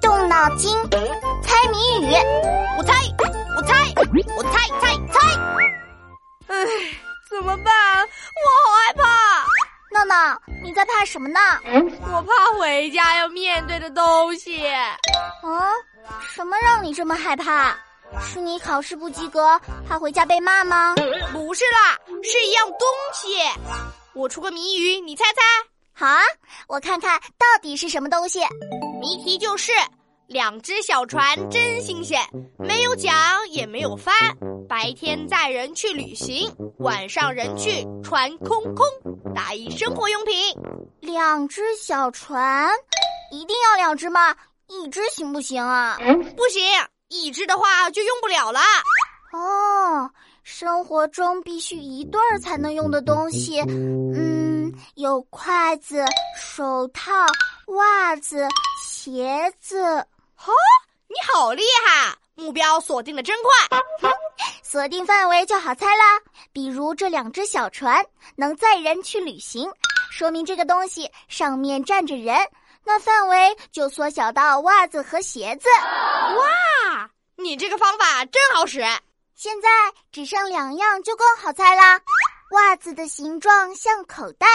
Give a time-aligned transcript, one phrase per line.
[0.00, 0.76] 动脑筋，
[1.42, 2.12] 猜谜语。
[2.76, 2.92] 我猜，
[3.56, 3.92] 我猜，
[4.36, 5.20] 我猜猜猜。
[6.48, 6.66] 唉，
[7.30, 8.00] 怎么办？
[8.02, 9.02] 我好害怕。
[9.92, 11.38] 闹闹，你在怕什么呢？
[12.12, 14.66] 我怕回家要面对的东西。
[14.66, 14.98] 啊？
[16.34, 17.76] 什么让你这么害怕？
[18.20, 20.94] 是你考试不及格，怕回家被骂吗？
[21.32, 23.36] 不是啦，是一样东西。
[24.14, 25.71] 我出个谜语，你猜猜。
[26.02, 26.18] 好啊，
[26.66, 28.40] 我看看到底是什么东西。
[29.00, 29.70] 谜题就是：
[30.26, 32.20] 两只小船真新鲜，
[32.58, 33.14] 没有桨
[33.50, 34.12] 也没有帆，
[34.68, 38.84] 白天载人去旅行，晚上人去船空空。
[39.32, 40.34] 打一生活用品。
[40.98, 42.68] 两只小船，
[43.30, 44.34] 一定要两只吗？
[44.66, 45.96] 一只行不行啊？
[46.36, 46.60] 不行。
[47.10, 48.58] 一只的话就用不了了。
[49.34, 50.10] 哦，
[50.42, 54.41] 生活中必须一对儿才能用的东西，嗯，
[54.94, 56.04] 有筷子、
[56.38, 57.12] 手套、
[57.66, 58.46] 袜子、
[58.84, 59.82] 鞋子。
[60.34, 60.52] 哈，
[61.08, 62.16] 你好厉害！
[62.34, 63.78] 目标锁定的真快，
[64.64, 66.18] 锁定范围就好猜啦。
[66.52, 68.04] 比如这两只小船
[68.36, 69.70] 能载人去旅行，
[70.10, 72.36] 说明这个东西上面站着人。
[72.84, 75.68] 那范围就缩小到袜子和鞋子。
[75.68, 78.80] 哇，你这个方法真好使！
[79.36, 79.68] 现在
[80.10, 82.00] 只剩两样就更好猜啦。
[82.52, 84.46] 袜子的形状像口袋，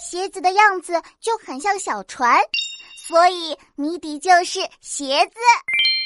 [0.00, 2.40] 鞋子的样子就很像小船，
[3.08, 5.40] 所以谜底就是鞋子。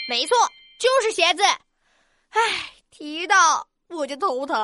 [0.08, 0.34] 没错，
[0.78, 1.42] 就是鞋子。
[1.42, 2.40] 唉，
[2.90, 4.56] 提到我就头疼。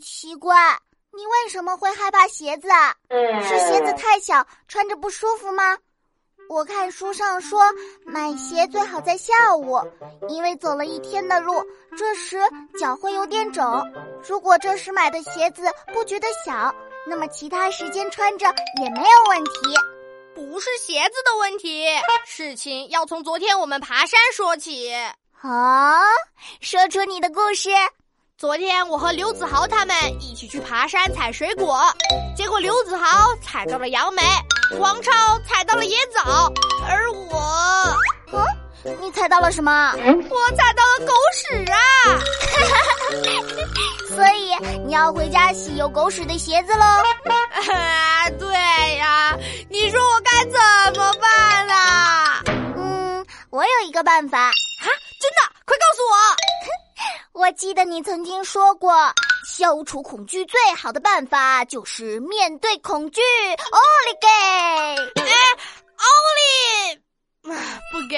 [0.00, 0.78] 奇怪，
[1.12, 2.94] 你为什么会害怕鞋子啊？
[3.42, 5.76] 是鞋子太小，穿着不舒服吗？
[6.48, 7.60] 我看书上说，
[8.04, 9.78] 买鞋最好在下午，
[10.28, 11.54] 因为走了一天的路，
[11.98, 12.38] 这时
[12.78, 13.64] 脚会有点肿。
[14.26, 16.74] 如果这时买的鞋子不觉得小，
[17.06, 18.46] 那么其他时间穿着
[18.80, 19.52] 也没有问题。
[20.34, 21.86] 不是鞋子的问题，
[22.24, 24.92] 事情要从昨天我们爬山说起。
[25.40, 26.00] 啊，
[26.60, 27.70] 说出你的故事。
[28.38, 31.80] 昨天我和刘子豪他们一起去爬山采水果，
[32.36, 34.22] 结果刘子豪采到了杨梅，
[34.78, 35.10] 王超
[35.48, 36.52] 采到了野枣，
[36.86, 37.98] 而我，
[38.84, 39.90] 嗯，你采到了什么？
[39.94, 41.78] 我采到了狗屎啊！
[44.14, 44.54] 所以
[44.84, 46.84] 你要回家洗有狗屎的鞋子喽。
[46.84, 48.54] 啊， 对
[48.98, 49.34] 呀，
[49.70, 51.74] 你说我该怎么办呢？
[52.76, 54.38] 嗯，我有一个办法。
[54.38, 54.52] 啊，
[55.18, 55.55] 真的。
[57.36, 58.94] 我记得你曾经说过，
[59.46, 63.20] 消除恐惧最好的办法就是面对恐惧。
[63.20, 64.26] 奥利给！
[65.20, 65.28] 哎，
[65.98, 66.06] 奥
[66.38, 66.98] 利，
[67.92, 68.16] 不给。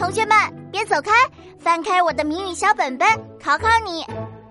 [0.00, 0.36] 同学们，
[0.72, 1.12] 别走开，
[1.60, 3.08] 翻开我的谜语小本本，
[3.40, 4.04] 考考你：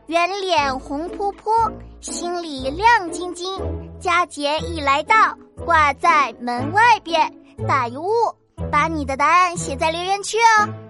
[0.05, 1.51] 圆脸红扑扑，
[1.99, 3.59] 心里亮晶晶，
[3.99, 7.29] 佳节一来到，挂在门外边，
[7.67, 8.09] 打一物。
[8.71, 10.86] 把你的答案写在留言区哦。